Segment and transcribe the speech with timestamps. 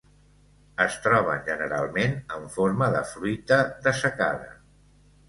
[0.85, 4.49] Es troben generalment en forma de fruita dessecada.